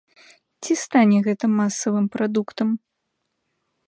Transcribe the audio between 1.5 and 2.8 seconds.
масавым прадуктам?